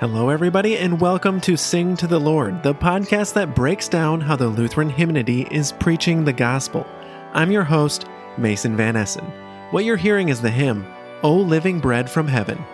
Hello, 0.00 0.30
everybody, 0.30 0.78
and 0.78 0.98
welcome 0.98 1.42
to 1.42 1.58
Sing 1.58 1.94
to 1.98 2.06
the 2.06 2.18
Lord, 2.18 2.62
the 2.62 2.74
podcast 2.74 3.34
that 3.34 3.54
breaks 3.54 3.86
down 3.86 4.18
how 4.18 4.34
the 4.34 4.48
Lutheran 4.48 4.88
hymnody 4.88 5.46
is 5.50 5.72
preaching 5.72 6.24
the 6.24 6.32
gospel. 6.32 6.86
I'm 7.34 7.50
your 7.50 7.64
host, 7.64 8.06
Mason 8.38 8.78
Van 8.78 8.96
Essen. 8.96 9.26
What 9.72 9.84
you're 9.84 9.98
hearing 9.98 10.30
is 10.30 10.40
the 10.40 10.50
hymn, 10.50 10.86
O 11.22 11.36
Living 11.36 11.80
Bread 11.80 12.08
from 12.08 12.26
Heaven. 12.26 12.64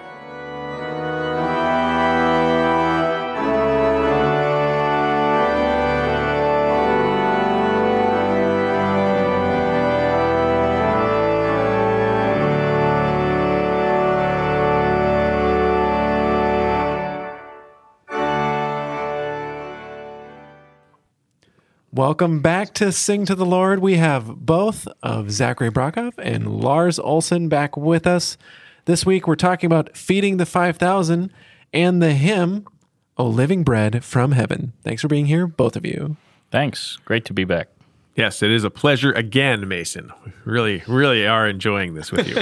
Welcome 22.06 22.38
back 22.38 22.73
to 22.74 22.92
Sing 22.92 23.27
to 23.27 23.34
the 23.34 23.45
Lord. 23.45 23.80
We 23.80 23.96
have 23.96 24.46
both 24.46 24.87
of 25.02 25.33
Zachary 25.33 25.73
Brokoff 25.73 26.15
and 26.19 26.60
Lars 26.60 27.01
Olson 27.01 27.48
back 27.48 27.77
with 27.77 28.06
us. 28.06 28.38
This 28.84 29.05
week 29.05 29.27
we're 29.27 29.34
talking 29.34 29.66
about 29.66 29.96
feeding 29.96 30.37
the 30.37 30.46
5,000 30.46 31.32
and 31.73 32.01
the 32.01 32.12
hymn, 32.12 32.69
O 33.19 33.27
Living 33.27 33.65
Bread 33.65 34.05
from 34.05 34.30
Heaven. 34.30 34.73
Thanks 34.84 35.02
for 35.02 35.09
being 35.09 35.27
here, 35.27 35.49
both 35.49 35.74
of 35.74 35.84
you. 35.84 36.16
Thanks. 36.52 36.96
Great 37.04 37.24
to 37.24 37.34
be 37.34 37.43
back. 37.43 37.71
Yes, 38.15 38.40
it 38.40 38.52
is 38.52 38.62
a 38.62 38.71
pleasure 38.71 39.10
again, 39.10 39.66
Mason. 39.66 40.12
We 40.24 40.32
really, 40.45 40.84
really 40.87 41.27
are 41.27 41.49
enjoying 41.49 41.95
this 41.95 42.12
with 42.12 42.29
you. 42.29 42.40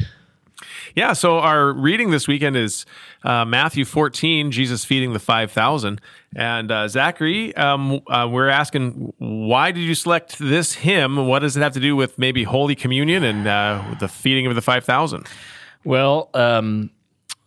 yeah, 0.94 1.12
so 1.12 1.40
our 1.40 1.74
reading 1.74 2.10
this 2.10 2.26
weekend 2.26 2.56
is 2.56 2.86
uh, 3.24 3.44
Matthew 3.44 3.84
14, 3.84 4.50
Jesus 4.50 4.84
feeding 4.84 5.12
the 5.12 5.18
5,000. 5.18 6.00
And 6.34 6.70
uh, 6.70 6.88
Zachary, 6.88 7.54
um, 7.56 8.00
uh, 8.06 8.28
we're 8.30 8.48
asking, 8.48 9.12
why 9.18 9.70
did 9.70 9.82
you 9.82 9.94
select 9.94 10.38
this 10.38 10.74
hymn? 10.74 11.26
What 11.26 11.40
does 11.40 11.56
it 11.56 11.60
have 11.60 11.72
to 11.74 11.80
do 11.80 11.94
with 11.94 12.18
maybe 12.18 12.44
Holy 12.44 12.74
Communion 12.74 13.22
and 13.24 13.46
uh, 13.46 13.94
the 14.00 14.08
feeding 14.08 14.46
of 14.46 14.54
the 14.54 14.62
5,000? 14.62 15.26
Well, 15.84 16.30
um, 16.34 16.90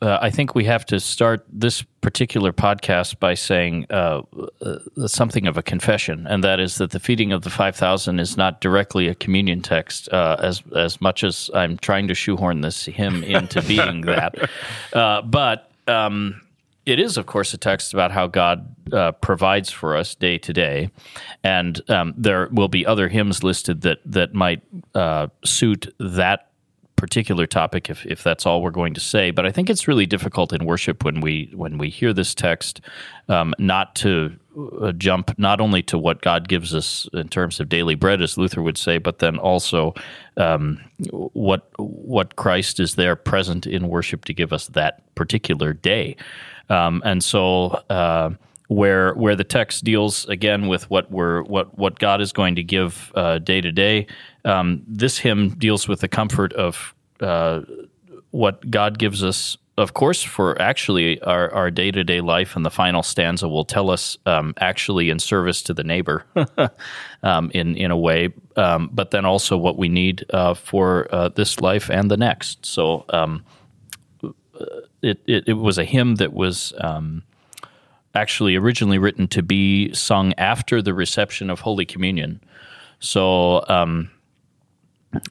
uh, 0.01 0.19
I 0.21 0.29
think 0.29 0.55
we 0.55 0.65
have 0.65 0.85
to 0.87 0.99
start 0.99 1.45
this 1.51 1.83
particular 2.05 2.53
podcast 2.53 3.17
by 3.17 3.33
saying 3.33 3.87
uh, 3.89 4.21
uh, 4.61 5.07
something 5.07 5.47
of 5.47 5.57
a 5.57 5.63
confession, 5.63 6.27
and 6.27 6.43
that 6.43 6.59
is 6.59 6.75
that 6.75 6.91
the 6.91 6.99
feeding 6.99 7.31
of 7.31 7.41
the 7.41 7.49
five 7.49 7.75
thousand 7.75 8.19
is 8.19 8.37
not 8.37 8.61
directly 8.61 9.07
a 9.07 9.15
communion 9.15 9.59
text, 9.59 10.07
uh, 10.13 10.35
as 10.39 10.61
as 10.75 11.01
much 11.01 11.23
as 11.23 11.49
I'm 11.55 11.79
trying 11.79 12.07
to 12.09 12.13
shoehorn 12.13 12.61
this 12.61 12.85
hymn 12.85 13.23
into 13.23 13.59
being 13.67 14.01
that. 14.01 14.35
Uh, 14.93 15.23
but 15.23 15.71
um, 15.87 16.39
it 16.85 16.99
is, 16.99 17.17
of 17.17 17.25
course, 17.25 17.55
a 17.55 17.57
text 17.57 17.91
about 17.91 18.11
how 18.11 18.27
God 18.27 18.75
uh, 18.93 19.13
provides 19.13 19.71
for 19.71 19.97
us 19.97 20.13
day 20.13 20.37
to 20.37 20.53
day, 20.53 20.91
and 21.43 21.81
um, 21.89 22.13
there 22.15 22.49
will 22.51 22.67
be 22.67 22.85
other 22.85 23.07
hymns 23.07 23.43
listed 23.43 23.81
that 23.81 23.97
that 24.05 24.35
might 24.35 24.61
suit 25.43 25.91
that 25.99 26.51
particular 26.95 27.45
topic 27.45 27.89
if, 27.89 28.05
if 28.05 28.23
that's 28.23 28.45
all 28.45 28.61
we're 28.61 28.71
going 28.71 28.93
to 28.93 28.99
say 28.99 29.31
but 29.31 29.45
i 29.45 29.51
think 29.51 29.69
it's 29.69 29.87
really 29.87 30.05
difficult 30.05 30.53
in 30.53 30.65
worship 30.65 31.03
when 31.03 31.21
we 31.21 31.51
when 31.53 31.77
we 31.77 31.89
hear 31.89 32.13
this 32.13 32.33
text 32.33 32.81
um, 33.27 33.53
not 33.57 33.95
to 33.95 34.33
uh, 34.81 34.91
jump 34.93 35.37
not 35.37 35.59
only 35.59 35.81
to 35.81 35.97
what 35.97 36.21
god 36.21 36.47
gives 36.47 36.73
us 36.73 37.07
in 37.13 37.27
terms 37.27 37.59
of 37.59 37.67
daily 37.67 37.95
bread 37.95 38.21
as 38.21 38.37
luther 38.37 38.61
would 38.61 38.77
say 38.77 38.97
but 38.97 39.19
then 39.19 39.37
also 39.37 39.93
um, 40.37 40.79
what 41.09 41.69
what 41.77 42.35
christ 42.35 42.79
is 42.79 42.95
there 42.95 43.15
present 43.15 43.67
in 43.67 43.89
worship 43.89 44.23
to 44.25 44.33
give 44.33 44.53
us 44.53 44.67
that 44.67 45.01
particular 45.15 45.73
day 45.73 46.15
um, 46.69 47.01
and 47.05 47.23
so 47.23 47.67
uh, 47.89 48.29
where 48.67 49.13
where 49.13 49.35
the 49.35 49.43
text 49.43 49.83
deals 49.83 50.25
again 50.25 50.67
with 50.67 50.89
what 50.89 51.11
we're 51.11 51.43
what 51.43 51.77
what 51.77 51.99
God 51.99 52.21
is 52.21 52.31
going 52.31 52.55
to 52.55 52.63
give 52.63 53.11
uh, 53.15 53.39
day 53.39 53.61
to 53.61 53.71
day. 53.71 54.07
Um, 54.43 54.83
this 54.87 55.17
hymn 55.17 55.49
deals 55.57 55.87
with 55.87 56.01
the 56.01 56.07
comfort 56.07 56.53
of 56.53 56.94
uh, 57.19 57.61
what 58.31 58.69
God 58.69 58.97
gives 58.97 59.23
us. 59.23 59.57
Of 59.77 59.93
course, 59.93 60.23
for 60.23 60.61
actually 60.61 61.21
our, 61.21 61.69
day-to-day 61.69 62.21
life, 62.21 62.55
and 62.55 62.65
the 62.65 62.71
final 62.71 63.03
stanza 63.03 63.49
will 63.49 63.65
tell 63.65 63.89
us 63.89 64.17
um, 64.25 64.53
actually 64.57 65.09
in 65.09 65.19
service 65.19 65.61
to 65.63 65.73
the 65.73 65.83
neighbor, 65.83 66.23
um, 67.23 67.51
in 67.53 67.75
in 67.75 67.91
a 67.91 67.97
way, 67.97 68.29
um, 68.55 68.89
but 68.93 69.11
then 69.11 69.25
also 69.25 69.57
what 69.57 69.77
we 69.77 69.89
need 69.89 70.23
uh, 70.29 70.53
for 70.53 71.13
uh, 71.13 71.27
this 71.27 71.59
life 71.59 71.89
and 71.89 72.09
the 72.09 72.15
next. 72.15 72.65
So, 72.65 73.03
um, 73.09 73.43
it, 75.01 75.21
it, 75.27 75.49
it 75.49 75.53
was 75.53 75.77
a 75.77 75.83
hymn 75.83 76.15
that 76.15 76.31
was 76.31 76.71
um, 76.79 77.23
actually 78.13 78.55
originally 78.55 78.97
written 78.97 79.27
to 79.27 79.43
be 79.43 79.93
sung 79.93 80.33
after 80.37 80.81
the 80.81 80.93
reception 80.93 81.49
of 81.49 81.59
Holy 81.59 81.85
Communion. 81.85 82.39
So, 82.99 83.65
um, 83.67 84.09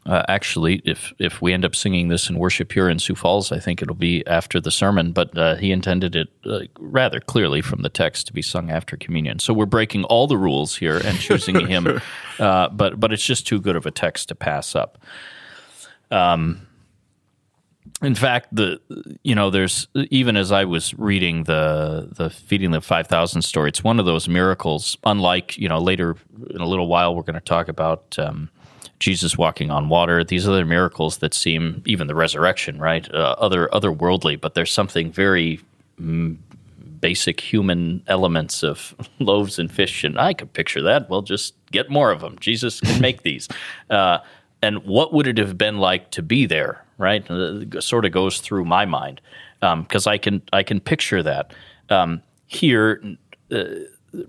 uh, 0.07 0.23
actually, 0.29 0.83
if 0.85 1.13
if 1.19 1.41
we 1.43 1.53
end 1.53 1.65
up 1.65 1.75
singing 1.75 2.09
this 2.09 2.29
in 2.29 2.39
worship 2.39 2.73
here 2.73 2.89
in 2.89 2.99
Sioux 2.99 3.15
Falls, 3.15 3.53
I 3.53 3.59
think 3.59 3.83
it'll 3.83 3.95
be 3.95 4.27
after 4.27 4.61
the 4.61 4.71
sermon. 4.71 5.13
But 5.13 5.37
uh, 5.37 5.57
he 5.57 5.73
intended 5.73 6.17
it 6.17 6.29
uh, 6.45 6.61
rather 6.79 7.21
clearly 7.21 7.61
from 7.61 7.83
the 7.83 7.89
text 7.89 8.27
to 8.29 8.33
be 8.33 8.43
sung 8.43 8.71
after 8.71 8.97
communion. 8.97 9.39
So 9.39 9.55
we're 9.55 9.67
breaking 9.67 10.05
all 10.05 10.27
the 10.27 10.39
rules 10.39 10.77
here 10.77 10.99
and 10.99 11.19
choosing 11.19 11.57
a 11.63 11.67
hymn, 11.67 12.01
uh, 12.39 12.69
but 12.69 13.01
but 13.01 13.13
it's 13.13 13.25
just 13.25 13.47
too 13.47 13.61
good 13.61 13.77
of 13.77 13.87
a 13.87 13.91
text 13.91 14.29
to 14.29 14.35
pass 14.35 14.75
up. 14.75 14.99
Um, 16.11 16.67
in 18.03 18.15
fact, 18.15 18.55
the 18.55 18.81
you 19.23 19.35
know, 19.35 19.51
there's 19.51 19.89
even 19.95 20.37
as 20.37 20.53
I 20.53 20.65
was 20.65 20.95
reading 20.95 21.45
the 21.45 22.09
the 22.11 22.31
feeding 22.31 22.71
the 22.71 22.81
five 22.81 23.07
thousand 23.07 23.43
story, 23.43 23.69
it's 23.69 23.85
one 23.85 24.01
of 24.01 24.07
those 24.07 24.29
miracles. 24.29 24.97
Unlike 25.05 25.59
you 25.59 25.69
know, 25.69 25.79
later 25.79 26.17
in 26.51 26.61
a 26.61 26.67
little 26.67 26.89
while, 26.89 27.15
we're 27.15 27.23
going 27.23 27.35
to 27.35 27.41
talk 27.41 27.69
about 27.69 28.19
um, 28.19 28.51
Jesus 29.01 29.37
walking 29.37 29.71
on 29.71 29.89
water. 29.89 30.25
These 30.25 30.49
other 30.49 30.65
miracles 30.65 31.19
that 31.19 31.35
seem 31.35 31.83
even 31.85 32.07
the 32.07 32.15
resurrection, 32.15 32.79
right? 32.79 33.13
Uh, 33.13 33.35
other 33.39 33.69
otherworldly, 33.73 34.41
but 34.41 34.55
there's 34.55 34.73
something 34.73 35.11
very 35.11 35.61
mm, 36.01 36.37
basic 37.01 37.41
human 37.41 38.03
elements 38.07 38.63
of 38.63 38.95
loaves 39.19 39.59
and 39.59 39.71
fish, 39.71 40.05
and 40.05 40.19
I 40.19 40.33
could 40.33 40.53
picture 40.53 40.83
that. 40.83 41.11
Well, 41.11 41.23
just 41.23 41.55
get 41.71 41.91
more 41.91 42.11
of 42.11 42.21
them. 42.21 42.39
Jesus 42.41 42.81
can 42.81 43.01
make 43.01 43.23
these. 43.31 43.49
Uh, 43.91 44.19
and 44.63 44.83
what 44.85 45.13
would 45.13 45.27
it 45.27 45.37
have 45.37 45.59
been 45.59 45.79
like 45.79 46.11
to 46.13 46.23
be 46.23 46.47
there? 46.47 46.83
Right, 46.97 47.27
it 47.29 47.83
sort 47.83 48.05
of 48.05 48.13
goes 48.13 48.39
through 48.39 48.65
my 48.65 48.85
mind 48.85 49.21
because 49.61 50.07
um, 50.07 50.13
I 50.13 50.17
can 50.17 50.43
I 50.53 50.63
can 50.63 50.81
picture 50.81 51.23
that 51.25 51.53
um, 51.91 52.23
here. 52.47 53.03
Uh, 53.51 53.65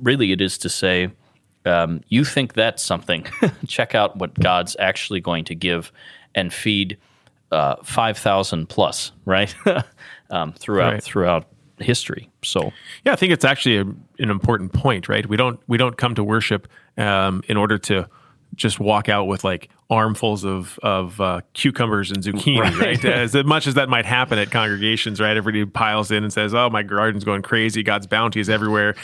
really, 0.01 0.31
it 0.31 0.41
is 0.41 0.57
to 0.57 0.69
say, 0.69 1.11
um, 1.65 2.01
you 2.09 2.23
think 2.25 2.53
that's 2.53 2.83
something. 2.83 3.25
Check 3.67 3.95
out 3.95 4.17
what 4.17 4.33
God's 4.39 4.75
actually 4.79 5.21
going 5.21 5.45
to 5.45 5.55
give 5.55 5.91
and 6.33 6.53
feed 6.53 6.97
uh, 7.51 7.75
five 7.83 8.17
thousand 8.17 8.69
plus, 8.69 9.11
right? 9.25 9.53
Um, 10.31 10.53
throughout 10.53 10.93
right. 10.93 11.03
throughout 11.03 11.45
history. 11.77 12.31
So 12.43 12.73
yeah, 13.05 13.13
I 13.13 13.15
think 13.15 13.31
it's 13.31 13.45
actually 13.45 13.77
a, 13.77 13.81
an 13.81 14.31
important 14.31 14.73
point, 14.73 15.07
right? 15.07 15.23
We 15.23 15.37
don't 15.37 15.59
we 15.67 15.77
don't 15.77 15.95
come 15.95 16.15
to 16.15 16.23
worship 16.23 16.67
um, 16.97 17.43
in 17.47 17.55
order 17.55 17.77
to 17.77 18.09
just 18.55 18.79
walk 18.79 19.09
out 19.09 19.25
with 19.25 19.43
like 19.43 19.69
armfuls 19.89 20.43
of 20.43 20.79
of 20.83 21.19
uh, 21.21 21.41
cucumbers 21.53 22.11
and 22.11 22.23
zucchini, 22.23 22.59
right? 22.59 22.77
right? 22.77 23.05
as 23.05 23.35
much 23.43 23.67
as 23.67 23.75
that 23.75 23.89
might 23.89 24.05
happen 24.05 24.39
at 24.39 24.51
congregations, 24.51 25.19
right? 25.19 25.37
Everybody 25.37 25.65
piles 25.65 26.11
in 26.11 26.23
and 26.23 26.33
says, 26.33 26.53
"Oh, 26.53 26.69
my 26.69 26.83
garden's 26.83 27.23
going 27.23 27.41
crazy. 27.41 27.83
God's 27.83 28.07
bounty 28.07 28.39
is 28.39 28.49
everywhere." 28.49 28.95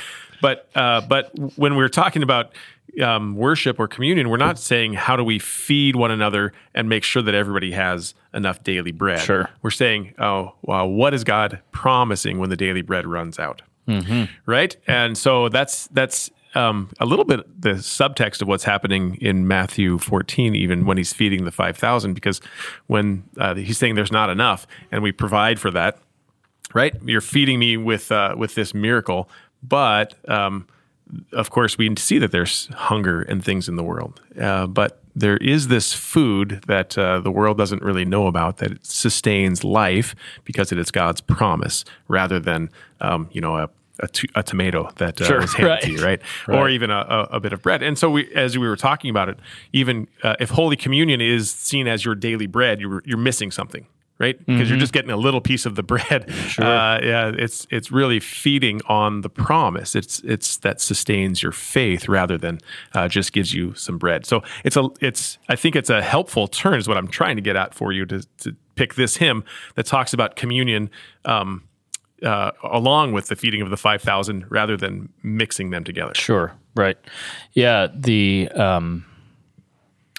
But 0.41 0.69
uh, 0.75 1.01
but 1.01 1.31
when 1.57 1.75
we're 1.75 1.89
talking 1.89 2.23
about 2.23 2.53
um, 3.01 3.35
worship 3.35 3.79
or 3.79 3.87
communion, 3.87 4.29
we're 4.29 4.37
not 4.37 4.59
saying 4.59 4.93
how 4.93 5.15
do 5.15 5.23
we 5.23 5.39
feed 5.39 5.95
one 5.95 6.11
another 6.11 6.51
and 6.73 6.89
make 6.89 7.03
sure 7.03 7.21
that 7.21 7.35
everybody 7.35 7.71
has 7.71 8.13
enough 8.33 8.63
daily 8.63 8.91
bread. 8.91 9.21
Sure. 9.21 9.49
We're 9.61 9.71
saying, 9.71 10.13
oh, 10.19 10.55
wow, 10.63 10.85
what 10.85 11.13
is 11.13 11.23
God 11.23 11.61
promising 11.71 12.39
when 12.39 12.49
the 12.49 12.57
daily 12.57 12.81
bread 12.81 13.05
runs 13.05 13.39
out? 13.39 13.61
Mm-hmm. 13.87 14.25
Right, 14.45 14.77
and 14.87 15.17
so 15.17 15.49
that's 15.49 15.87
that's 15.87 16.29
um, 16.55 16.89
a 16.99 17.05
little 17.05 17.25
bit 17.25 17.61
the 17.61 17.75
subtext 17.75 18.41
of 18.41 18.47
what's 18.47 18.63
happening 18.63 19.15
in 19.15 19.47
Matthew 19.47 19.97
14, 19.97 20.55
even 20.55 20.85
when 20.85 20.97
he's 20.97 21.13
feeding 21.13 21.45
the 21.45 21.51
5,000, 21.51 22.13
because 22.13 22.41
when 22.87 23.23
uh, 23.37 23.55
he's 23.55 23.77
saying 23.77 23.95
there's 23.95 24.11
not 24.11 24.29
enough 24.29 24.67
and 24.91 25.01
we 25.03 25.11
provide 25.11 25.59
for 25.59 25.71
that, 25.71 25.99
right? 26.73 26.95
You're 27.03 27.21
feeding 27.21 27.59
me 27.59 27.77
with, 27.77 28.11
uh, 28.11 28.35
with 28.37 28.55
this 28.55 28.73
miracle. 28.73 29.29
But 29.63 30.15
um, 30.29 30.67
of 31.33 31.49
course, 31.49 31.77
we 31.77 31.93
see 31.97 32.17
that 32.19 32.31
there's 32.31 32.67
hunger 32.67 33.21
and 33.21 33.43
things 33.43 33.67
in 33.67 33.75
the 33.75 33.83
world. 33.83 34.21
Uh, 34.39 34.67
but 34.67 35.01
there 35.15 35.37
is 35.37 35.67
this 35.67 35.93
food 35.93 36.63
that 36.67 36.97
uh, 36.97 37.19
the 37.19 37.31
world 37.31 37.57
doesn't 37.57 37.81
really 37.81 38.05
know 38.05 38.27
about 38.27 38.57
that 38.57 38.85
sustains 38.85 39.63
life 39.63 40.15
because 40.45 40.71
it 40.71 40.77
is 40.77 40.89
God's 40.89 41.21
promise 41.21 41.83
rather 42.07 42.39
than, 42.39 42.69
um, 43.01 43.29
you 43.31 43.41
know, 43.41 43.57
a 43.57 43.69
a, 44.01 44.07
t- 44.07 44.29
a 44.35 44.43
tomato 44.43 44.89
that 44.97 45.21
uh, 45.21 45.25
sure, 45.25 45.41
is 45.41 45.53
handed 45.53 45.69
right. 45.69 45.81
to 45.81 45.91
you, 45.91 46.03
right? 46.03 46.21
right? 46.47 46.57
Or 46.57 46.69
even 46.69 46.89
a, 46.89 46.99
a, 46.99 47.27
a, 47.33 47.39
bit 47.39 47.53
of 47.53 47.61
bread. 47.61 47.83
And 47.83 47.97
so, 47.97 48.09
we, 48.09 48.33
as 48.33 48.57
we 48.57 48.67
were 48.67 48.75
talking 48.75 49.09
about 49.09 49.29
it, 49.29 49.39
even 49.73 50.07
uh, 50.23 50.35
if 50.39 50.49
Holy 50.49 50.75
Communion 50.75 51.21
is 51.21 51.51
seen 51.51 51.87
as 51.87 52.03
your 52.03 52.15
daily 52.15 52.47
bread, 52.47 52.81
you're, 52.81 53.01
you're 53.05 53.17
missing 53.17 53.51
something, 53.51 53.85
right? 54.19 54.43
Because 54.45 54.69
you're 54.69 54.79
just 54.79 54.93
getting 54.93 55.11
a 55.11 55.17
little 55.17 55.41
piece 55.41 55.65
of 55.65 55.75
the 55.75 55.83
bread. 55.83 56.29
Sure. 56.51 56.65
Uh, 56.65 56.99
yeah, 57.01 57.31
it's 57.33 57.65
it's 57.69 57.91
really 57.91 58.19
feeding 58.19 58.81
on 58.89 59.21
the 59.21 59.29
promise. 59.29 59.95
It's 59.95 60.19
it's 60.19 60.57
that 60.57 60.81
sustains 60.81 61.41
your 61.41 61.53
faith 61.53 62.09
rather 62.09 62.37
than 62.37 62.59
uh, 62.93 63.07
just 63.07 63.31
gives 63.31 63.53
you 63.53 63.73
some 63.75 63.97
bread. 63.97 64.25
So 64.25 64.43
it's 64.65 64.75
a 64.75 64.89
it's 64.99 65.37
I 65.47 65.55
think 65.55 65.77
it's 65.77 65.89
a 65.89 66.01
helpful 66.01 66.49
turn 66.49 66.77
is 66.77 66.89
what 66.89 66.97
I'm 66.97 67.07
trying 67.07 67.37
to 67.37 67.41
get 67.41 67.55
at 67.55 67.73
for 67.73 67.93
you 67.93 68.05
to, 68.07 68.27
to 68.39 68.55
pick 68.75 68.95
this 68.95 69.17
hymn 69.17 69.45
that 69.75 69.85
talks 69.85 70.13
about 70.13 70.35
communion. 70.35 70.89
Um, 71.23 71.63
uh, 72.23 72.51
along 72.63 73.13
with 73.13 73.27
the 73.27 73.35
feeding 73.35 73.61
of 73.61 73.69
the 73.69 73.77
5,000 73.77 74.45
rather 74.49 74.77
than 74.77 75.09
mixing 75.23 75.71
them 75.71 75.83
together. 75.83 76.13
Sure. 76.15 76.53
Right. 76.75 76.97
Yeah. 77.53 77.87
The, 77.93 78.49
um, 78.55 79.05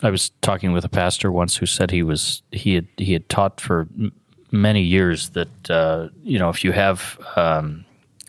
I 0.03 0.11
was 0.11 0.31
talking 0.41 0.73
with 0.73 0.85
a 0.85 0.89
pastor 0.89 1.31
once 1.31 1.57
who 1.57 1.67
said 1.67 1.91
he 1.91 2.03
was 2.03 2.43
he 2.51 2.75
had 2.75 2.89
he 2.97 3.13
had 3.13 3.29
taught 3.29 3.61
for 3.61 3.89
m- 3.97 4.13
many 4.51 4.83
years 4.83 5.31
that 5.31 5.71
uh, 5.71 6.09
you 6.25 6.39
know 6.39 6.49
if 6.49 6.65
you 6.65 6.73
have 6.73 7.19
um, 7.37 7.85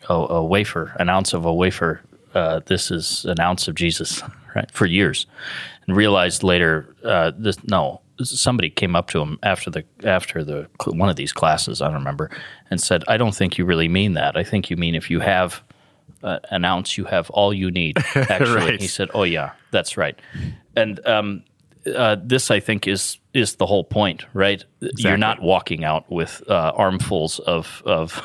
a, 0.07 0.13
a, 0.13 0.43
wafer, 0.43 0.95
an 0.99 1.09
ounce 1.09 1.33
of 1.33 1.45
a 1.45 1.53
wafer, 1.53 2.01
uh, 2.35 2.61
this 2.67 2.91
is 2.91 3.25
an 3.25 3.39
ounce 3.39 3.67
of 3.67 3.75
Jesus, 3.75 4.21
right? 4.55 4.69
For 4.71 4.85
years, 4.85 5.25
and 5.87 5.95
realized 5.95 6.43
later 6.43 6.95
uh, 7.03 7.31
this 7.37 7.63
no 7.65 8.01
somebody 8.21 8.69
came 8.69 8.95
up 8.95 9.09
to 9.09 9.19
him 9.19 9.39
after 9.43 9.69
the 9.69 9.83
after 10.03 10.43
the 10.43 10.67
one 10.85 11.09
of 11.09 11.15
these 11.15 11.33
classes 11.33 11.81
I 11.81 11.85
don't 11.85 11.95
remember 11.95 12.29
and 12.69 12.79
said 12.79 13.03
I 13.07 13.17
don't 13.17 13.35
think 13.35 13.57
you 13.57 13.65
really 13.65 13.87
mean 13.87 14.13
that 14.13 14.37
I 14.37 14.43
think 14.43 14.69
you 14.69 14.77
mean 14.77 14.95
if 14.95 15.09
you 15.09 15.19
have 15.19 15.63
uh, 16.21 16.39
an 16.51 16.63
ounce 16.63 16.97
you 16.97 17.05
have 17.05 17.29
all 17.31 17.53
you 17.53 17.71
need 17.71 17.97
actually 18.15 18.55
right. 18.55 18.81
he 18.81 18.87
said 18.87 19.09
oh 19.13 19.23
yeah 19.23 19.51
that's 19.71 19.97
right 19.97 20.17
and 20.75 21.05
um, 21.07 21.43
uh, 21.87 22.17
this 22.21 22.51
I 22.51 22.59
think 22.59 22.87
is 22.87 23.17
is 23.33 23.55
the 23.55 23.65
whole 23.65 23.83
point, 23.83 24.25
right? 24.33 24.63
Exactly. 24.81 25.09
You're 25.09 25.17
not 25.17 25.41
walking 25.41 25.83
out 25.83 26.09
with 26.11 26.41
uh, 26.47 26.71
armfuls 26.75 27.39
of 27.39 27.81
of 27.85 28.21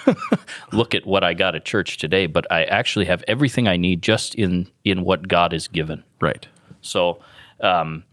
look 0.73 0.95
at 0.95 1.07
what 1.07 1.25
I 1.25 1.35
got 1.35 1.55
at 1.55 1.65
church 1.65 1.99
today, 1.99 2.27
but 2.27 2.51
I 2.53 2.65
actually 2.65 3.07
have 3.07 3.25
everything 3.27 3.67
I 3.67 3.77
need 3.77 4.03
just 4.03 4.35
in 4.35 4.69
in 4.85 5.03
what 5.03 5.29
God 5.29 5.53
has 5.53 5.67
given. 5.69 6.05
Right. 6.21 6.47
So, 6.83 7.21
um, 7.61 8.05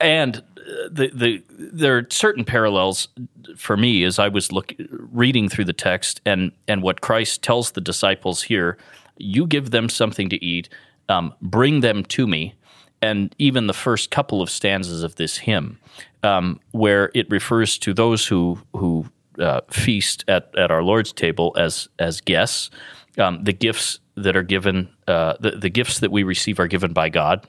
and 0.00 0.42
the 0.90 1.10
the 1.12 1.42
there 1.48 1.98
are 1.98 2.06
certain 2.10 2.44
parallels 2.44 3.08
for 3.56 3.76
me 3.76 4.04
as 4.04 4.18
I 4.18 4.28
was 4.28 4.52
look 4.52 4.74
reading 4.90 5.48
through 5.48 5.64
the 5.66 5.72
text 5.72 6.20
and 6.24 6.52
and 6.68 6.82
what 6.82 7.00
Christ 7.00 7.42
tells 7.42 7.72
the 7.72 7.80
disciples 7.80 8.42
here. 8.42 8.76
You 9.16 9.46
give 9.46 9.70
them 9.70 9.88
something 9.88 10.28
to 10.28 10.44
eat. 10.44 10.68
Um, 11.08 11.34
bring 11.42 11.80
them 11.80 12.02
to 12.04 12.26
me 12.26 12.54
and 13.02 13.34
even 13.38 13.66
the 13.66 13.74
first 13.74 14.10
couple 14.10 14.40
of 14.42 14.50
stanzas 14.50 15.02
of 15.02 15.16
this 15.16 15.38
hymn, 15.38 15.78
um, 16.22 16.60
where 16.72 17.10
it 17.14 17.30
refers 17.30 17.78
to 17.78 17.94
those 17.94 18.26
who 18.26 18.58
who 18.74 19.06
uh, 19.38 19.60
feast 19.70 20.24
at, 20.28 20.50
at 20.56 20.70
our 20.70 20.82
Lord's 20.82 21.12
table 21.12 21.54
as 21.58 21.88
as 21.98 22.20
guests. 22.20 22.70
Um, 23.18 23.44
the 23.44 23.52
gifts 23.52 24.00
that 24.16 24.36
are 24.36 24.42
given, 24.42 24.88
uh, 25.06 25.34
the, 25.38 25.52
the 25.52 25.70
gifts 25.70 26.00
that 26.00 26.10
we 26.10 26.24
receive 26.24 26.58
are 26.58 26.66
given 26.66 26.92
by 26.92 27.08
God. 27.08 27.46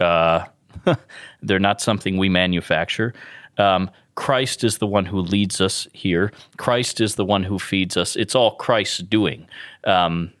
Uh, 0.00 0.46
they're 1.42 1.60
not 1.60 1.80
something 1.80 2.16
we 2.16 2.28
manufacture. 2.28 3.14
Um, 3.58 3.90
Christ 4.16 4.64
is 4.64 4.78
the 4.78 4.86
one 4.86 5.06
who 5.06 5.20
leads 5.20 5.60
us 5.60 5.88
here. 5.92 6.32
Christ 6.56 7.00
is 7.00 7.16
the 7.16 7.24
one 7.24 7.44
who 7.44 7.58
feeds 7.58 7.96
us. 7.96 8.16
It's 8.16 8.34
all 8.34 8.56
Christ's 8.56 8.98
doing, 8.98 9.48
um, 9.84 10.32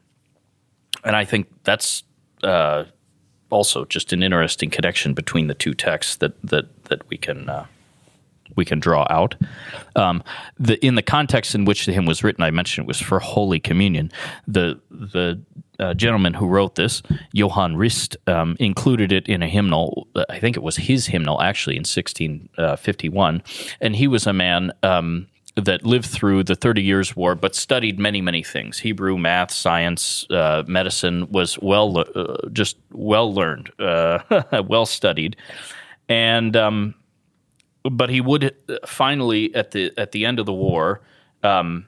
and 1.04 1.16
I 1.16 1.24
think 1.24 1.48
that's 1.64 2.04
uh, 2.42 2.84
also 3.50 3.84
just 3.84 4.12
an 4.12 4.22
interesting 4.22 4.70
connection 4.70 5.14
between 5.14 5.46
the 5.46 5.54
two 5.54 5.74
texts 5.74 6.16
that 6.16 6.40
that 6.42 6.84
that 6.84 7.08
we 7.08 7.16
can 7.16 7.48
uh, 7.48 7.66
we 8.56 8.64
can 8.64 8.80
draw 8.80 9.06
out. 9.10 9.34
Um, 9.96 10.22
the 10.58 10.84
in 10.84 10.94
the 10.94 11.02
context 11.02 11.54
in 11.54 11.64
which 11.64 11.86
the 11.86 11.92
hymn 11.92 12.06
was 12.06 12.22
written, 12.22 12.44
I 12.44 12.50
mentioned 12.50 12.84
it 12.84 12.88
was 12.88 13.00
for 13.00 13.18
Holy 13.20 13.60
Communion. 13.60 14.10
The 14.46 14.80
the 14.90 15.40
uh, 15.78 15.94
gentleman 15.94 16.34
who 16.34 16.46
wrote 16.46 16.76
this, 16.76 17.02
Johann 17.32 17.76
Rist, 17.76 18.16
um, 18.26 18.56
included 18.60 19.12
it 19.12 19.26
in 19.28 19.42
a 19.42 19.48
hymnal. 19.48 20.06
I 20.28 20.38
think 20.38 20.56
it 20.56 20.62
was 20.62 20.76
his 20.76 21.06
hymnal 21.06 21.40
actually 21.40 21.76
in 21.76 21.80
1651, 21.80 23.42
and 23.80 23.96
he 23.96 24.06
was 24.06 24.26
a 24.26 24.32
man. 24.32 24.72
Um, 24.82 25.28
that 25.56 25.84
lived 25.84 26.06
through 26.06 26.44
the 26.44 26.56
Thirty 26.56 26.82
Years' 26.82 27.14
War, 27.14 27.34
but 27.34 27.54
studied 27.54 27.98
many, 27.98 28.20
many 28.20 28.42
things: 28.42 28.78
Hebrew, 28.78 29.16
math, 29.16 29.52
science, 29.52 30.26
uh, 30.30 30.64
medicine. 30.66 31.30
Was 31.30 31.58
well, 31.60 31.98
uh, 31.98 32.48
just 32.52 32.76
well 32.92 33.32
learned, 33.32 33.70
uh, 33.78 34.42
well 34.68 34.86
studied, 34.86 35.36
and 36.08 36.56
um, 36.56 36.94
but 37.84 38.10
he 38.10 38.20
would 38.20 38.54
finally 38.86 39.54
at 39.54 39.70
the 39.70 39.92
at 39.96 40.12
the 40.12 40.26
end 40.26 40.38
of 40.38 40.46
the 40.46 40.52
war, 40.52 41.02
um, 41.42 41.86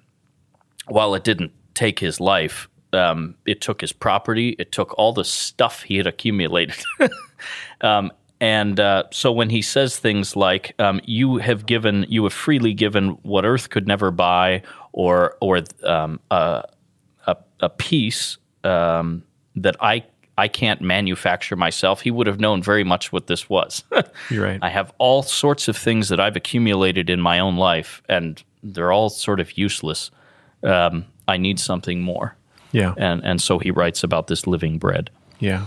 while 0.86 1.14
it 1.14 1.24
didn't 1.24 1.52
take 1.74 1.98
his 1.98 2.20
life, 2.20 2.69
um, 2.92 3.34
it 3.46 3.60
took 3.60 3.80
his 3.80 3.92
property, 3.92 4.50
it 4.58 4.72
took 4.72 4.96
all 4.98 5.12
the 5.12 5.24
stuff 5.24 5.82
he 5.82 5.96
had 5.96 6.06
accumulated. 6.06 6.76
and 8.40 8.78
uh, 8.78 9.04
so 9.10 9.32
when 9.32 9.50
he 9.50 9.62
says 9.62 9.98
things 9.98 10.36
like, 10.36 10.74
um, 10.78 11.00
"You 11.04 11.38
have 11.38 11.66
given, 11.66 12.06
you 12.08 12.24
have 12.24 12.32
freely 12.32 12.74
given 12.74 13.10
what 13.22 13.44
earth 13.44 13.70
could 13.70 13.86
never 13.86 14.10
buy," 14.10 14.62
or 14.92 15.36
or 15.40 15.62
um, 15.84 16.20
a, 16.30 16.64
a, 17.26 17.36
a 17.60 17.68
piece 17.70 18.36
um, 18.64 19.22
that 19.54 19.76
I 19.80 20.04
I 20.38 20.48
can't 20.48 20.82
manufacture 20.82 21.56
myself, 21.56 22.02
he 22.02 22.10
would 22.10 22.26
have 22.26 22.38
known 22.38 22.62
very 22.62 22.84
much 22.84 23.10
what 23.10 23.26
this 23.26 23.48
was. 23.48 23.82
You're 24.30 24.44
right. 24.44 24.58
I 24.60 24.68
have 24.68 24.92
all 24.98 25.22
sorts 25.22 25.66
of 25.68 25.76
things 25.76 26.10
that 26.10 26.20
I've 26.20 26.36
accumulated 26.36 27.08
in 27.08 27.20
my 27.20 27.38
own 27.38 27.56
life, 27.56 28.02
and 28.08 28.42
they're 28.62 28.92
all 28.92 29.08
sort 29.08 29.40
of 29.40 29.56
useless. 29.56 30.10
Um, 30.62 31.06
I 31.26 31.38
need 31.38 31.58
something 31.58 32.02
more. 32.02 32.36
Yeah. 32.72 32.92
And 32.98 33.24
and 33.24 33.40
so 33.40 33.58
he 33.58 33.70
writes 33.70 34.04
about 34.04 34.26
this 34.26 34.46
living 34.46 34.78
bread. 34.78 35.10
Yeah. 35.38 35.66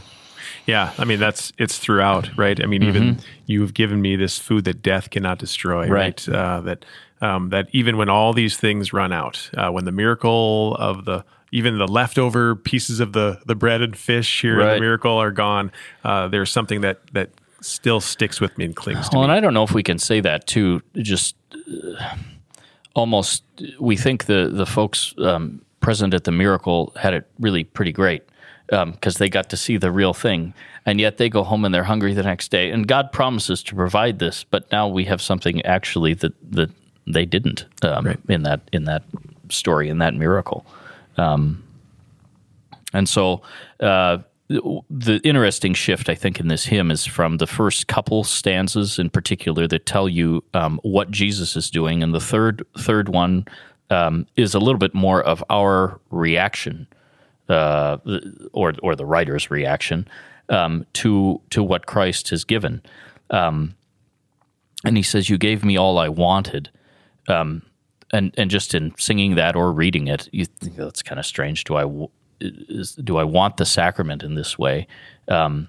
Yeah, 0.66 0.94
I 0.98 1.06
mean 1.06 1.20
that's 1.20 1.52
it's 1.58 1.78
throughout, 1.78 2.36
right? 2.38 2.62
I 2.62 2.66
mean, 2.66 2.82
mm-hmm. 2.82 2.90
even 2.90 3.20
you've 3.46 3.74
given 3.74 4.02
me 4.02 4.16
this 4.16 4.38
food 4.38 4.66
that 4.66 4.82
death 4.82 5.10
cannot 5.10 5.40
destroy, 5.40 5.88
right? 5.88 6.28
right? 6.28 6.30
Uh, 6.30 6.62
that 6.62 6.86
um, 7.22 7.50
that 7.50 7.68
even 7.72 7.98
when 7.98 8.10
all 8.10 8.34
these 8.34 8.58
things 8.58 8.94
run 8.94 9.12
out, 9.12 9.50
uh, 9.58 9.70
when 9.70 9.86
the 9.86 9.92
miracle 9.92 10.76
of 10.76 11.06
the 11.06 11.26
even 11.52 11.78
the 11.78 11.88
leftover 11.88 12.56
pieces 12.56 13.00
of 13.00 13.14
the 13.14 13.42
the 13.46 13.56
bread 13.56 13.82
and 13.82 13.98
fish 13.98 14.42
here 14.42 14.58
right. 14.58 14.70
in 14.70 14.76
the 14.76 14.82
miracle 14.82 15.18
are 15.18 15.32
gone, 15.32 15.72
uh, 16.04 16.28
there's 16.28 16.52
something 16.52 16.82
that 16.82 17.00
that 17.14 17.30
still 17.62 18.00
sticks 18.00 18.40
with 18.40 18.58
me 18.58 18.66
and 18.66 18.76
clings 18.76 19.10
to 19.10 19.18
well, 19.18 19.28
me. 19.28 19.32
and 19.32 19.38
I 19.38 19.42
don't 19.42 19.54
know 19.54 19.64
if 19.64 19.74
we 19.74 19.84
can 19.84 20.00
say 20.00 20.22
that 20.22 20.48
too. 20.48 20.82
Just 20.96 21.36
uh, 21.54 22.16
almost, 22.94 23.44
we 23.80 23.98
think 23.98 24.26
the 24.26 24.50
the 24.52 24.66
folks 24.66 25.14
um, 25.18 25.62
present 25.82 26.14
at 26.14 26.24
the 26.24 26.32
miracle 26.32 26.94
had 26.96 27.14
it 27.14 27.28
really 27.40 27.64
pretty 27.64 27.92
great 27.92 28.24
because 28.70 29.16
um, 29.16 29.20
they 29.20 29.30
got 29.30 29.50
to 29.50 29.58
see 29.58 29.78
the 29.78 29.92
real 29.92 30.14
thing. 30.14 30.54
And 30.86 31.00
yet 31.00 31.18
they 31.18 31.30
go 31.30 31.44
home 31.44 31.66
and 31.66 31.74
they're 31.74 31.84
hungry 31.84 32.14
the 32.14 32.24
next 32.24 32.52
day. 32.52 32.72
And 32.72 32.88
God 32.88 33.12
promises 33.12 33.64
to 33.64 33.76
provide 33.76 34.20
this, 34.20 34.44
but 34.44 34.72
now 34.72 34.88
we 34.88 35.06
have 35.06 35.22
something 35.22 35.64
actually 35.66 36.14
that, 36.16 36.34
that 36.52 36.72
they 37.06 37.26
didn't 37.26 37.66
um, 37.84 38.06
right. 38.06 38.20
in 38.28 38.44
that 38.44 38.62
in 38.72 38.86
that 38.86 39.04
story 39.50 39.90
in 39.90 39.98
that 39.98 40.14
miracle. 40.14 40.66
Um, 41.18 41.64
and 42.94 43.10
so 43.10 43.42
uh, 43.80 44.20
the 44.48 45.20
interesting 45.24 45.74
shift, 45.74 46.10
I 46.10 46.16
think, 46.16 46.40
in 46.40 46.48
this 46.48 46.66
hymn 46.66 46.92
is 46.92 47.06
from 47.06 47.38
the 47.38 47.48
first 47.48 47.88
couple 47.88 48.24
stanzas 48.24 48.98
in 48.98 49.10
particular 49.10 49.68
that 49.68 49.86
tell 49.86 50.10
you 50.10 50.44
um, 50.54 50.80
what 50.84 51.12
Jesus 51.12 51.56
is 51.56 51.70
doing, 51.70 52.02
and 52.02 52.14
the 52.14 52.20
third 52.20 52.66
third 52.78 53.10
one 53.10 53.46
um, 53.90 54.26
is 54.36 54.54
a 54.54 54.60
little 54.60 54.80
bit 54.80 54.94
more 54.94 55.22
of 55.22 55.44
our 55.50 56.00
reaction 56.10 56.88
uh, 57.50 57.98
or 58.54 58.74
or 58.82 58.96
the 58.96 59.06
writer's 59.06 59.52
reaction 59.52 60.08
um, 60.50 60.86
to 60.94 61.42
to 61.50 61.64
what 61.64 61.86
Christ 61.86 62.30
has 62.30 62.44
given. 62.44 62.82
Um, 63.30 63.76
and 64.86 64.96
he 64.96 65.04
says, 65.04 65.30
"You 65.30 65.38
gave 65.38 65.64
me 65.64 65.78
all 65.78 65.98
I 65.98 66.10
wanted." 66.10 66.70
Um, 67.28 67.64
and 68.12 68.34
and 68.38 68.50
just 68.50 68.74
in 68.74 68.94
singing 68.98 69.36
that 69.36 69.56
or 69.56 69.72
reading 69.72 70.08
it, 70.08 70.30
you 70.32 70.46
think 70.46 70.76
that's 70.76 71.04
kind 71.04 71.20
of 71.20 71.26
strange. 71.26 71.64
Do 71.64 71.76
I 71.76 72.08
is, 72.42 72.94
do 72.96 73.18
I 73.18 73.24
want 73.24 73.58
the 73.58 73.66
sacrament 73.66 74.24
in 74.24 74.36
this 74.36 74.58
way? 74.58 74.88
Um, 75.28 75.68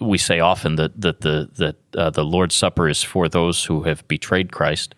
we 0.00 0.18
say 0.18 0.40
often 0.40 0.76
that 0.76 1.00
that 1.00 1.20
the 1.20 1.50
that 1.58 1.76
uh, 1.96 2.10
the 2.10 2.24
Lord's 2.24 2.54
Supper 2.54 2.88
is 2.88 3.02
for 3.02 3.28
those 3.28 3.64
who 3.64 3.82
have 3.82 4.06
betrayed 4.08 4.52
Christ. 4.52 4.94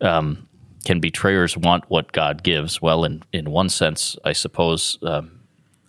Um, 0.00 0.48
can 0.84 0.98
betrayers 0.98 1.56
want 1.56 1.84
what 1.88 2.10
God 2.12 2.42
gives? 2.42 2.82
Well, 2.82 3.04
in 3.04 3.22
in 3.32 3.50
one 3.50 3.68
sense, 3.68 4.16
I 4.24 4.32
suppose 4.32 4.98
um, 5.02 5.41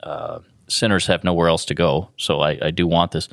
uh, 0.03 0.39
sinners 0.67 1.07
have 1.07 1.23
nowhere 1.23 1.47
else 1.47 1.65
to 1.65 1.75
go. 1.75 2.09
So 2.17 2.41
I, 2.41 2.57
I, 2.61 2.71
do 2.71 2.87
want 2.87 3.11
this, 3.11 3.29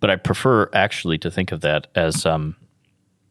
but 0.00 0.10
I 0.10 0.16
prefer 0.16 0.68
actually 0.72 1.18
to 1.18 1.30
think 1.30 1.52
of 1.52 1.60
that 1.60 1.86
as 1.94 2.26
um, 2.26 2.56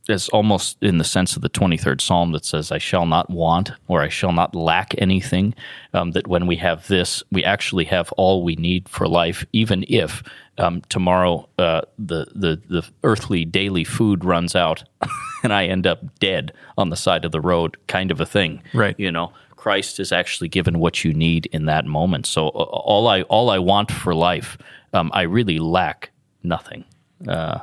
is 0.09 0.29
almost 0.29 0.77
in 0.81 0.97
the 0.97 1.03
sense 1.03 1.35
of 1.35 1.41
the 1.41 1.49
23rd 1.49 2.01
Psalm 2.01 2.31
that 2.31 2.45
says, 2.45 2.71
I 2.71 2.77
shall 2.77 3.05
not 3.05 3.29
want 3.29 3.71
or 3.87 4.01
I 4.01 4.09
shall 4.09 4.31
not 4.31 4.55
lack 4.55 4.95
anything. 4.97 5.53
Um, 5.93 6.11
that 6.11 6.27
when 6.27 6.47
we 6.47 6.55
have 6.57 6.87
this, 6.87 7.23
we 7.31 7.43
actually 7.43 7.85
have 7.85 8.11
all 8.13 8.43
we 8.43 8.55
need 8.55 8.89
for 8.89 9.07
life, 9.07 9.45
even 9.53 9.85
if 9.87 10.23
um, 10.57 10.81
tomorrow 10.89 11.47
uh, 11.57 11.81
the, 11.97 12.27
the, 12.35 12.61
the 12.67 12.83
earthly 13.03 13.45
daily 13.45 13.83
food 13.83 14.25
runs 14.25 14.55
out 14.55 14.83
and 15.43 15.53
I 15.53 15.65
end 15.65 15.87
up 15.87 16.19
dead 16.19 16.53
on 16.77 16.89
the 16.89 16.97
side 16.97 17.25
of 17.25 17.31
the 17.31 17.41
road, 17.41 17.77
kind 17.87 18.11
of 18.11 18.19
a 18.19 18.25
thing. 18.25 18.61
Right. 18.73 18.95
You 18.99 19.11
know, 19.11 19.33
Christ 19.61 19.99
is 19.99 20.11
actually 20.11 20.49
given 20.49 20.79
what 20.79 21.03
you 21.03 21.13
need 21.13 21.45
in 21.51 21.65
that 21.65 21.85
moment. 21.85 22.25
So 22.25 22.47
uh, 22.47 22.63
all 22.63 23.07
I, 23.07 23.21
all 23.23 23.51
I 23.51 23.59
want 23.59 23.91
for 23.91 24.15
life, 24.15 24.57
um, 24.91 25.11
I 25.13 25.21
really 25.21 25.59
lack 25.59 26.09
nothing. 26.41 26.83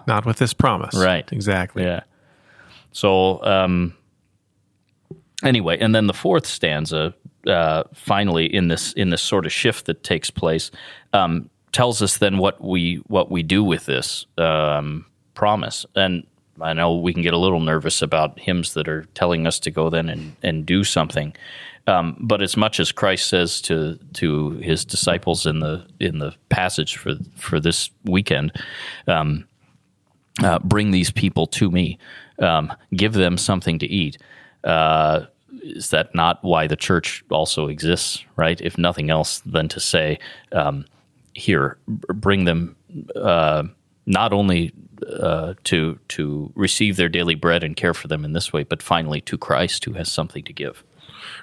Not 0.07 0.25
with 0.25 0.37
this 0.37 0.55
promise. 0.55 0.95
Right. 0.95 1.29
Exactly. 1.33 1.83
Yeah. 1.83 2.03
So 2.93 3.43
um, 3.45 3.95
anyway, 5.43 5.79
and 5.81 5.93
then 5.93 6.07
the 6.07 6.15
fourth 6.15 6.47
stanza, 6.47 7.15
uh, 7.49 7.83
finally 7.95 8.47
in 8.47 8.69
this 8.69 8.93
in 8.93 9.11
this 9.11 9.23
sort 9.23 9.45
of 9.45 9.53
shift 9.53 9.87
that 9.87 10.05
takes 10.05 10.31
place, 10.31 10.71
um, 11.13 11.51
tells 11.73 12.01
us 12.01 12.19
then 12.19 12.39
what 12.39 12.63
we 12.63 13.03
what 13.09 13.29
we 13.29 13.43
do 13.43 13.65
with 13.65 13.87
this 13.87 14.27
um, 14.37 15.05
promise. 15.35 15.85
And 15.97 16.25
I 16.61 16.73
know 16.73 16.97
we 16.97 17.13
can 17.13 17.23
get 17.23 17.35
a 17.35 17.39
little 17.39 17.61
nervous 17.61 18.03
about 18.03 18.39
hymns 18.39 18.75
that 18.75 18.89
are 18.89 19.05
telling 19.15 19.47
us 19.47 19.59
to 19.61 19.71
go 19.71 19.91
then 19.91 20.09
and, 20.09 20.37
and 20.43 20.67
do 20.67 20.85
something. 20.85 21.35
Um, 21.87 22.17
but 22.21 22.43
as 22.43 22.57
much 22.57 22.81
as 22.81 22.93
Christ 22.93 23.29
says 23.29 23.63
to 23.63 23.99
to 24.15 24.51
his 24.51 24.85
disciples 24.85 25.47
in 25.47 25.61
the 25.61 25.87
in 25.99 26.19
the 26.19 26.35
passage 26.51 26.97
for 26.97 27.15
for 27.37 27.61
this 27.61 27.91
weekend, 28.05 28.53
um, 29.07 29.49
uh, 30.43 30.59
bring 30.59 30.91
these 30.91 31.11
people 31.11 31.47
to 31.47 31.71
me, 31.71 31.99
um, 32.41 32.73
give 32.95 33.15
them 33.15 33.39
something 33.39 33.79
to 33.79 33.87
eat. 33.87 34.19
Uh, 34.65 35.27
is 35.63 35.89
that 35.91 36.15
not 36.15 36.39
why 36.43 36.67
the 36.67 36.77
church 36.77 37.25
also 37.31 37.69
exists, 37.69 38.23
right? 38.37 38.61
If 38.61 38.77
nothing 38.77 39.09
else 39.09 39.41
than 39.41 39.69
to 39.69 39.81
say, 39.81 40.19
um, 40.53 40.85
here, 41.33 41.79
bring 41.87 42.45
them 42.45 42.77
uh, 43.17 43.65
not 44.05 44.33
only 44.33 44.73
uh, 45.09 45.55
to 45.65 45.99
to 46.09 46.53
receive 46.55 46.97
their 46.97 47.09
daily 47.09 47.35
bread 47.35 47.63
and 47.65 47.77
care 47.77 47.95
for 47.95 48.09
them 48.09 48.25
in 48.25 48.33
this 48.33 48.53
way, 48.53 48.63
but 48.63 48.83
finally 48.83 49.21
to 49.23 49.39
Christ, 49.39 49.85
who 49.85 49.93
has 49.95 50.11
something 50.11 50.45
to 50.45 50.53
give. 50.53 50.85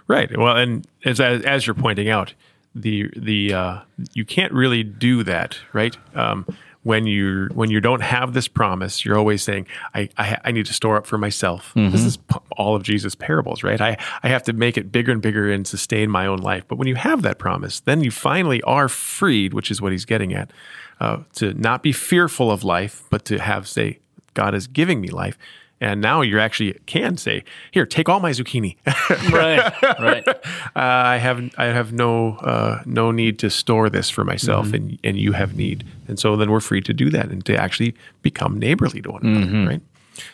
Right. 0.08 0.36
Well, 0.38 0.56
and 0.56 0.88
as 1.04 1.20
as 1.20 1.68
you're 1.68 1.74
pointing 1.74 2.10
out, 2.10 2.34
the 2.74 3.10
the 3.16 3.54
uh, 3.54 3.80
you 4.14 4.26
can't 4.26 4.54
really 4.54 4.84
do 4.84 5.24
that, 5.24 5.58
right? 5.74 5.98
Um, 6.14 6.46
when 6.86 7.08
you 7.08 7.50
when 7.56 7.72
you 7.72 7.82
don't 7.82 8.04
have 8.04 8.34
this 8.34 8.48
promise, 8.48 9.04
you're 9.04 9.18
always 9.18 9.42
saying, 9.42 9.66
"I 9.96 10.08
I, 10.20 10.38
I 10.46 10.52
need 10.52 10.68
to 10.68 10.74
store 10.74 10.98
up 10.98 11.08
for 11.08 11.18
myself." 11.18 11.74
This 11.76 12.06
is 12.06 12.20
all 12.58 12.76
of 12.76 12.84
Jesus' 12.84 13.16
parables, 13.16 13.64
right? 13.64 13.82
I 13.82 13.98
I 14.22 14.28
have 14.28 14.44
to 14.44 14.54
make 14.54 14.78
it 14.78 14.92
bigger 14.92 15.12
and 15.12 15.20
bigger 15.20 15.52
and 15.52 15.66
sustain 15.66 16.12
my 16.12 16.28
own 16.28 16.38
life. 16.38 16.64
But 16.68 16.78
when 16.78 16.88
you 16.88 16.94
have 16.94 17.24
that 17.24 17.40
promise, 17.40 17.80
then 17.80 18.04
you 18.04 18.12
finally 18.12 18.62
are 18.62 18.88
freed, 18.88 19.52
which 19.52 19.72
is 19.72 19.82
what 19.82 19.94
he's 19.94 20.06
getting 20.06 20.36
at, 20.36 20.52
uh, 21.00 21.18
to 21.34 21.56
not 21.56 21.82
be 21.82 21.92
fearful 21.92 22.52
of 22.52 22.64
life, 22.64 23.04
but 23.10 23.26
to 23.26 23.40
have 23.40 23.68
say, 23.68 23.98
"God 24.36 24.54
is 24.54 24.68
giving 24.68 25.02
me 25.02 25.10
life." 25.10 25.40
And 25.82 26.00
now 26.02 26.22
you 26.22 26.40
actually 26.40 26.74
can 26.86 27.18
say, 27.18 27.44
"Here, 27.72 27.86
take 27.86 28.08
all 28.08 28.20
my 28.20 28.32
zucchini." 28.32 28.78
Right. 29.32 29.74
right. 30.00 30.28
uh, 30.28 30.36
I 30.76 31.18
have 31.18 31.54
I 31.58 31.66
have 31.66 31.92
no 31.94 32.38
uh, 32.38 32.82
no 32.86 33.12
need 33.12 33.40
to 33.40 33.50
store 33.50 33.90
this 33.90 34.10
for 34.10 34.24
myself, 34.24 34.74
and 34.74 34.98
and 35.04 35.18
you 35.18 35.34
have 35.34 35.56
need, 35.56 35.86
and 36.08 36.18
so 36.18 36.36
then 36.38 36.50
we're 36.50 36.60
free 36.62 36.82
to 36.82 36.94
do 36.94 37.10
that 37.10 37.26
and 37.30 37.46
to 37.46 37.56
actually 37.58 37.94
become 38.22 38.58
neighborly 38.58 39.02
to 39.02 39.12
one 39.12 39.26
another, 39.26 39.68
right? 39.68 39.82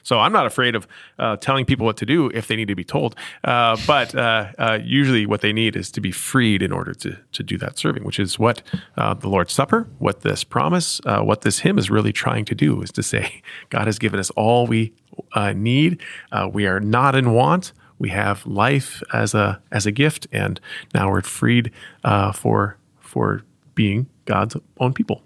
So 0.04 0.20
I'm 0.20 0.32
not 0.32 0.46
afraid 0.46 0.76
of 0.76 0.88
uh, 1.18 1.38
telling 1.38 1.66
people 1.66 1.86
what 1.88 1.98
to 1.98 2.06
do 2.06 2.30
if 2.34 2.48
they 2.48 2.56
need 2.56 2.68
to 2.68 2.76
be 2.76 2.84
told, 2.84 3.16
uh, 3.44 3.78
but 3.88 4.14
uh, 4.14 4.52
uh, 4.60 4.80
usually 4.84 5.26
what 5.26 5.42
they 5.42 5.52
need 5.54 5.76
is 5.76 5.90
to 5.92 6.02
be 6.02 6.12
freed 6.12 6.62
in 6.62 6.72
order 6.72 6.94
to 6.94 7.18
to 7.32 7.44
do 7.44 7.58
that 7.58 7.80
serving, 7.80 8.04
which 8.04 8.20
is 8.20 8.38
what 8.38 8.62
uh, 8.98 9.14
the 9.16 9.28
Lord's 9.28 9.54
Supper, 9.54 9.88
what 10.00 10.22
this 10.22 10.44
promise, 10.44 11.02
uh, 11.06 11.22
what 11.22 11.42
this 11.42 11.60
hymn 11.60 11.80
is 11.80 11.90
really 11.90 12.14
trying 12.14 12.46
to 12.46 12.56
do, 12.56 12.82
is 12.82 12.92
to 12.92 13.04
say 13.04 13.42
God 13.70 13.88
has 13.88 13.98
given 14.00 14.20
us 14.20 14.30
all 14.32 14.68
we 14.68 14.94
uh, 15.34 15.54
need. 15.54 16.02
Uh, 16.32 16.50
we 16.52 16.66
are 16.68 16.80
not 16.80 17.16
in 17.16 17.32
want. 17.32 17.74
We 18.00 18.10
have 18.10 18.46
life 18.48 19.04
as 19.14 19.34
a 19.34 19.62
as 19.72 19.86
a 19.86 19.92
gift, 19.92 20.28
and 20.32 20.60
now 20.94 21.10
we're 21.12 21.22
freed 21.22 21.72
uh, 22.04 22.32
for 22.32 22.78
for 23.00 23.44
being 23.76 24.08
God's 24.26 24.56
own 24.80 24.94
people. 24.94 25.22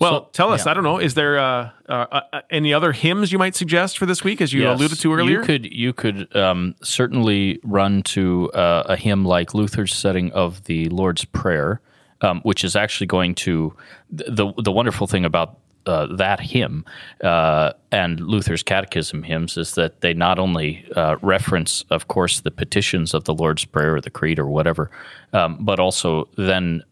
Well, 0.00 0.12
So- 0.12 0.28
tell 0.32 0.52
us. 0.52 0.64
yeah. 0.64 0.70
I 0.70 0.74
don't 0.74 0.84
know. 0.84 0.98
Is 0.98 1.14
there 1.14 1.38
uh, 1.40 1.70
uh, 1.88 2.20
uh, 2.32 2.40
any 2.50 2.72
other 2.72 2.92
hymns 2.92 3.32
you 3.32 3.38
might 3.38 3.56
suggest 3.56 3.98
for 3.98 4.06
this 4.06 4.22
week, 4.22 4.40
as 4.40 4.52
you 4.52 4.62
Yes. 4.62 4.78
alluded 4.78 5.00
to 5.00 5.12
earlier? 5.12 5.40
You 5.40 5.44
could 5.44 5.72
you 5.72 5.92
could 5.92 6.36
um, 6.36 6.76
certainly 6.82 7.58
run 7.64 8.02
to 8.14 8.48
uh, 8.52 8.84
a 8.86 8.96
hymn 8.96 9.24
like 9.24 9.54
Luther's 9.54 9.92
setting 9.92 10.30
of 10.32 10.64
the 10.64 10.88
Lord's 10.90 11.24
Prayer, 11.24 11.80
um, 12.20 12.40
which 12.42 12.62
is 12.62 12.76
actually 12.76 13.08
going 13.08 13.34
to 13.36 13.74
the 14.10 14.52
the 14.58 14.70
wonderful 14.70 15.08
thing 15.08 15.24
about 15.24 15.58
uh, 15.88 16.06
that 16.16 16.38
hymn 16.38 16.84
uh, 17.24 17.72
and 17.90 18.20
Luther's 18.20 18.62
Catechism 18.62 19.22
hymns 19.22 19.56
is 19.56 19.74
that 19.74 20.02
they 20.02 20.12
not 20.12 20.38
only 20.38 20.86
uh, 20.94 21.16
reference, 21.22 21.82
of 21.90 22.08
course, 22.08 22.40
the 22.40 22.50
petitions 22.50 23.14
of 23.14 23.24
the 23.24 23.34
Lord's 23.34 23.64
Prayer 23.64 23.96
or 23.96 24.00
the 24.00 24.10
Creed 24.10 24.38
or 24.38 24.46
whatever, 24.46 24.90
um, 25.32 25.56
but 25.60 25.80
also 25.80 26.28
then 26.36 26.82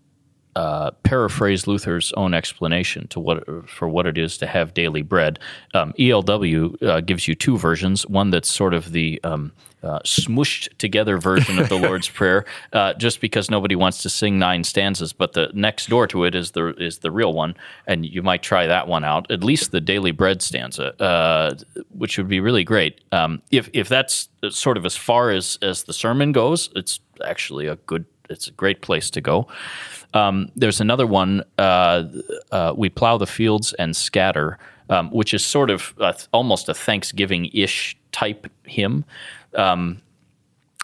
uh, 0.57 0.91
paraphrase 1.03 1.67
Luther's 1.67 2.15
own 2.15 2.33
explanation 2.33 3.07
to 3.09 3.21
what 3.21 3.69
for 3.69 3.89
what 3.89 4.07
it 4.07 4.17
is 4.17 4.39
to 4.39 4.47
have 4.47 4.73
daily 4.73 5.03
bread. 5.03 5.39
Um, 5.75 5.93
ELW 5.99 6.83
uh, 6.83 7.01
gives 7.03 7.29
you 7.29 7.35
two 7.35 7.59
versions: 7.59 8.07
one 8.07 8.31
that's 8.31 8.49
sort 8.49 8.73
of 8.73 8.93
the 8.93 9.21
um, 9.23 9.53
uh, 9.83 9.99
smooshed 10.01 10.75
together 10.79 11.19
version 11.19 11.59
of 11.59 11.69
the 11.69 11.77
Lord's 11.87 12.09
Prayer, 12.09 12.47
uh, 12.73 12.95
just 12.95 13.21
because 13.21 13.51
nobody 13.51 13.77
wants 13.77 14.01
to 14.03 14.09
sing 14.09 14.39
nine 14.39 14.65
stanzas, 14.65 15.13
but 15.13 15.35
the 15.35 15.51
next 15.53 15.91
door 15.91 16.07
to 16.07 16.25
it 16.25 16.35
is 16.35 16.53
the 16.53 16.69
is 16.83 17.01
the 17.01 17.11
real 17.11 17.35
one, 17.35 17.55
and 17.87 18.07
you 18.07 18.23
might 18.23 18.43
try 18.43 18.67
that 18.67 18.89
one 18.89 19.05
out. 19.05 19.31
At 19.31 19.45
least 19.45 19.73
the 19.73 19.81
daily 19.83 20.11
bread 20.11 20.41
stanza, 20.41 20.99
uh, 21.03 21.55
which 21.91 22.17
would 22.17 22.29
be 22.29 22.41
really 22.41 22.65
great. 22.65 23.03
Um, 23.13 23.43
if 23.51 23.69
if 23.75 23.91
that's 23.91 24.31
sort 24.49 24.79
of 24.79 24.87
as 24.87 24.97
far 24.97 25.31
as 25.33 25.59
as 25.61 25.83
the 25.83 25.93
sermon 25.93 26.33
goes, 26.33 26.71
it's 26.75 26.99
actually 27.23 27.67
a 27.67 27.77
good. 27.77 28.07
It's 28.29 28.49
a 28.49 28.51
great 28.51 28.83
place 28.83 29.09
to 29.11 29.21
go. 29.21 29.47
Um, 30.17 30.51
there's 30.57 30.81
another 30.81 31.07
one, 31.07 31.43
uh, 31.59 32.05
uh, 32.51 32.73
We 32.75 32.89
Plow 32.89 33.19
the 33.19 33.27
Fields 33.27 33.75
and 33.75 33.95
Scatter, 33.95 34.59
um, 34.89 35.11
which 35.11 35.35
is 35.35 35.45
sort 35.45 35.71
of 35.71 35.95
uh, 36.01 36.15
almost 36.33 36.69
a 36.69 36.75
Thanksgiving 36.75 37.51
ish 37.53 37.97
type 38.13 38.47
hymn. 38.65 39.05
Um, 39.55 40.01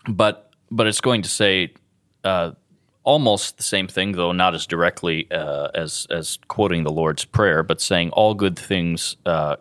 but, 0.07 0.51
but 0.71 0.87
it's 0.87 1.01
going 1.01 1.23
to 1.23 1.29
say 1.29 1.73
uh, 2.25 2.53
almost 3.05 3.57
the 3.57 3.63
same 3.63 3.89
thing, 3.89 4.13
though 4.13 4.33
not 4.33 4.55
as 4.55 4.67
directly 4.67 5.31
uh, 5.31 5.69
as, 5.75 6.07
as 6.11 6.39
quoting 6.49 6.85
the 6.85 6.93
Lord's 6.93 7.25
Prayer, 7.25 7.63
but 7.63 7.81
saying 7.81 8.11
all 8.11 8.35
good 8.35 8.59
things 8.59 9.17
uh, 9.25 9.57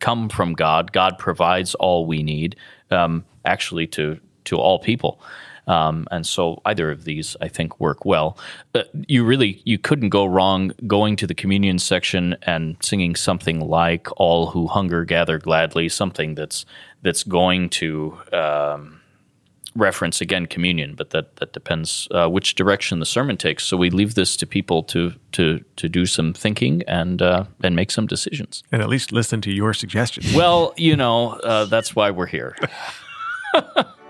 come 0.00 0.28
from 0.28 0.54
God. 0.54 0.92
God 0.92 1.16
provides 1.18 1.76
all 1.76 2.06
we 2.06 2.24
need, 2.24 2.56
um, 2.90 3.24
actually, 3.44 3.86
to, 3.88 4.18
to 4.46 4.56
all 4.56 4.80
people. 4.80 5.20
Um, 5.66 6.06
and 6.10 6.26
so 6.26 6.60
either 6.64 6.90
of 6.90 7.04
these, 7.04 7.36
I 7.40 7.48
think, 7.48 7.78
work 7.78 8.04
well. 8.04 8.36
Uh, 8.74 8.82
you 9.06 9.24
really 9.24 9.62
you 9.64 9.78
couldn't 9.78 10.08
go 10.08 10.24
wrong 10.24 10.72
going 10.86 11.16
to 11.16 11.26
the 11.26 11.34
communion 11.34 11.78
section 11.78 12.36
and 12.42 12.76
singing 12.82 13.14
something 13.14 13.60
like 13.60 14.08
"All 14.16 14.48
who 14.48 14.66
hunger 14.66 15.04
gather 15.04 15.38
gladly," 15.38 15.88
something 15.88 16.34
that's 16.34 16.66
that's 17.02 17.22
going 17.22 17.68
to 17.70 18.18
um, 18.32 19.00
reference 19.74 20.20
again 20.20 20.46
communion, 20.46 20.94
but 20.94 21.10
that 21.10 21.36
that 21.36 21.52
depends 21.52 22.08
uh, 22.10 22.28
which 22.28 22.54
direction 22.54 22.98
the 22.98 23.06
sermon 23.06 23.36
takes. 23.36 23.64
So 23.64 23.76
we 23.76 23.90
leave 23.90 24.14
this 24.14 24.36
to 24.36 24.46
people 24.46 24.82
to 24.84 25.14
to 25.32 25.64
to 25.76 25.88
do 25.88 26.06
some 26.06 26.32
thinking 26.32 26.82
and 26.86 27.22
uh, 27.22 27.44
and 27.62 27.76
make 27.76 27.90
some 27.90 28.06
decisions. 28.06 28.62
and 28.72 28.82
at 28.82 28.88
least 28.88 29.12
listen 29.12 29.40
to 29.42 29.52
your 29.52 29.74
suggestions. 29.74 30.34
Well, 30.34 30.74
you 30.76 30.96
know 30.96 31.34
uh, 31.44 31.66
that's 31.66 31.94
why 31.94 32.10
we're 32.10 32.26
here. 32.26 32.56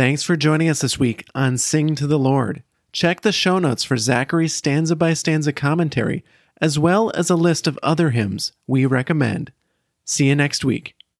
Thanks 0.00 0.22
for 0.22 0.34
joining 0.34 0.70
us 0.70 0.80
this 0.80 0.98
week 0.98 1.26
on 1.34 1.58
Sing 1.58 1.94
to 1.96 2.06
the 2.06 2.18
Lord. 2.18 2.62
Check 2.90 3.20
the 3.20 3.32
show 3.32 3.58
notes 3.58 3.84
for 3.84 3.98
Zachary's 3.98 4.54
stanza 4.54 4.96
by 4.96 5.12
stanza 5.12 5.52
commentary, 5.52 6.24
as 6.58 6.78
well 6.78 7.12
as 7.14 7.28
a 7.28 7.36
list 7.36 7.66
of 7.66 7.78
other 7.82 8.08
hymns 8.08 8.52
we 8.66 8.86
recommend. 8.86 9.52
See 10.06 10.28
you 10.28 10.34
next 10.34 10.64
week. 10.64 10.94